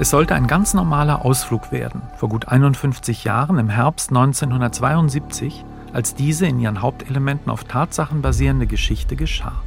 [0.00, 6.14] Es sollte ein ganz normaler Ausflug werden, vor gut 51 Jahren im Herbst 1972, als
[6.14, 9.60] diese in ihren Hauptelementen auf Tatsachen basierende Geschichte geschah.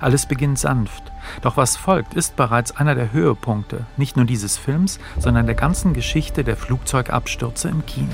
[0.00, 1.04] Alles beginnt sanft,
[1.40, 5.94] doch was folgt, ist bereits einer der Höhepunkte, nicht nur dieses Films, sondern der ganzen
[5.94, 8.12] Geschichte der Flugzeugabstürze im Kino.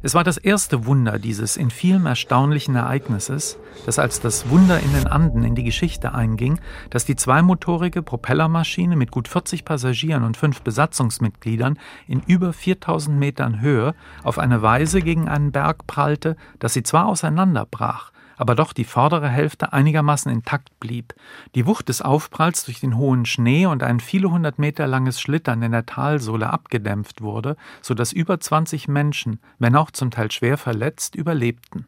[0.00, 4.92] Es war das erste Wunder dieses in vielem erstaunlichen Ereignisses, das als das Wunder in
[4.92, 6.60] den Anden in die Geschichte einging,
[6.90, 13.60] dass die zweimotorige Propellermaschine mit gut 40 Passagieren und fünf Besatzungsmitgliedern in über 4000 Metern
[13.60, 18.84] Höhe auf eine Weise gegen einen Berg prallte, dass sie zwar auseinanderbrach, aber doch die
[18.84, 21.14] vordere Hälfte einigermaßen intakt blieb.
[21.54, 25.62] Die Wucht des Aufpralls durch den hohen Schnee und ein viele hundert Meter langes Schlittern
[25.62, 30.56] in der Talsohle abgedämpft wurde, so dass über 20 Menschen, wenn auch zum Teil schwer
[30.56, 31.86] verletzt, überlebten.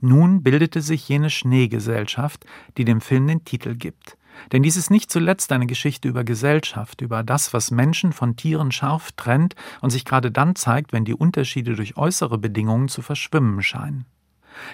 [0.00, 2.44] Nun bildete sich jene Schneegesellschaft,
[2.76, 4.16] die dem Film den Titel gibt.
[4.50, 8.72] Denn dies ist nicht zuletzt eine Geschichte über Gesellschaft, über das, was Menschen von Tieren
[8.72, 13.62] scharf trennt und sich gerade dann zeigt, wenn die Unterschiede durch äußere Bedingungen zu verschwimmen
[13.62, 14.06] scheinen.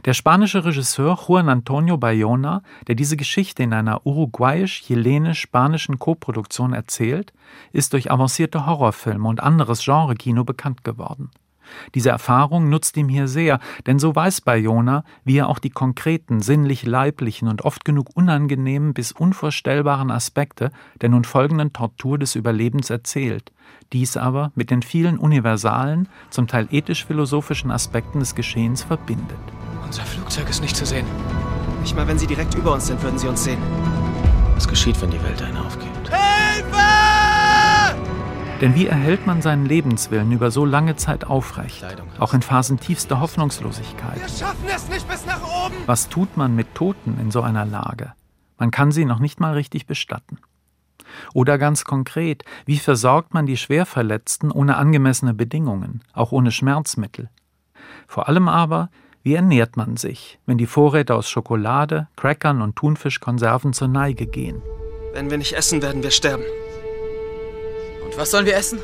[0.04, 7.32] Der spanische Regisseur Juan Antonio Bayona, der diese Geschichte in einer uruguayisch-chilenisch-spanischen Koproduktion erzählt,
[7.72, 11.30] ist durch avancierte Horrorfilme und anderes Genrekino bekannt geworden.
[11.94, 16.40] Diese Erfahrung nutzt ihm hier sehr, denn so weiß Bayona, wie er auch die konkreten,
[16.40, 20.70] sinnlich-leiblichen und oft genug unangenehmen bis unvorstellbaren Aspekte
[21.00, 23.52] der nun folgenden Tortur des Überlebens erzählt,
[23.92, 29.38] dies aber mit den vielen universalen, zum Teil ethisch-philosophischen Aspekten des Geschehens verbindet.
[29.88, 31.06] Unser Flugzeug ist nicht zu sehen.
[31.80, 33.58] Nicht mal, wenn Sie direkt über uns sind, würden Sie uns sehen.
[34.54, 36.10] Was geschieht, wenn die Welt einen aufgibt?
[36.10, 36.76] Hilfe!
[38.60, 41.86] Denn wie erhält man seinen Lebenswillen über so lange Zeit aufrecht,
[42.18, 44.20] auch in Phasen tiefster Hoffnungslosigkeit?
[44.20, 45.76] Wir schaffen es nicht bis nach oben!
[45.86, 48.12] Was tut man mit Toten in so einer Lage?
[48.58, 50.36] Man kann sie noch nicht mal richtig bestatten.
[51.32, 57.30] Oder ganz konkret, wie versorgt man die Schwerverletzten ohne angemessene Bedingungen, auch ohne Schmerzmittel?
[58.06, 58.90] Vor allem aber,
[59.28, 64.62] wie ernährt man sich, wenn die Vorräte aus Schokolade, Crackern und Thunfischkonserven zur Neige gehen?
[65.12, 66.44] Wenn wir nicht essen, werden wir sterben.
[68.06, 68.78] Und was sollen wir essen?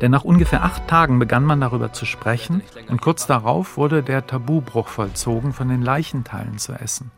[0.00, 4.26] Denn nach ungefähr acht Tagen begann man darüber zu sprechen und kurz darauf wurde der
[4.26, 7.12] Tabubruch vollzogen, von den Leichenteilen zu essen.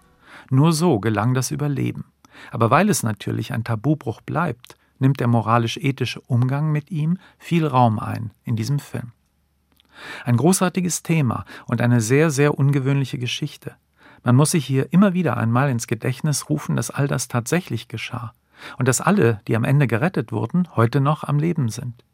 [0.50, 2.12] Nur so gelang das Überleben.
[2.50, 7.98] Aber weil es natürlich ein Tabubruch bleibt, nimmt der moralisch-ethische Umgang mit ihm viel Raum
[7.98, 9.12] ein in diesem Film.
[10.24, 13.76] Ein großartiges Thema und eine sehr, sehr ungewöhnliche Geschichte.
[14.22, 18.32] Man muss sich hier immer wieder einmal ins Gedächtnis rufen, dass all das tatsächlich geschah
[18.78, 22.04] und dass alle, die am Ende gerettet wurden, heute noch am Leben sind.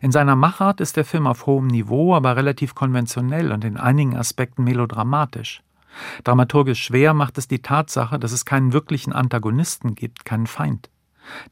[0.00, 4.16] In seiner Machart ist der Film auf hohem Niveau, aber relativ konventionell und in einigen
[4.16, 5.62] Aspekten melodramatisch.
[6.24, 10.90] Dramaturgisch schwer macht es die Tatsache, dass es keinen wirklichen Antagonisten gibt, keinen Feind.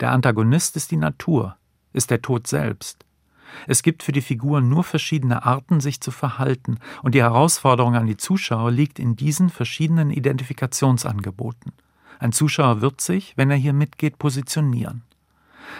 [0.01, 1.57] Der Antagonist ist die Natur,
[1.93, 3.05] ist der Tod selbst.
[3.67, 8.07] Es gibt für die Figuren nur verschiedene Arten, sich zu verhalten, und die Herausforderung an
[8.07, 11.73] die Zuschauer liegt in diesen verschiedenen Identifikationsangeboten.
[12.19, 15.03] Ein Zuschauer wird sich, wenn er hier mitgeht, positionieren.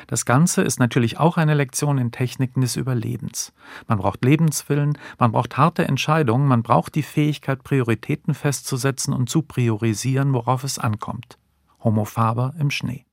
[0.07, 3.53] Das Ganze ist natürlich auch eine Lektion in Techniken des Überlebens.
[3.87, 9.43] Man braucht Lebenswillen, man braucht harte Entscheidungen, man braucht die Fähigkeit, Prioritäten festzusetzen und zu
[9.43, 11.39] priorisieren, worauf es ankommt.
[11.83, 13.05] Homo faber im Schnee.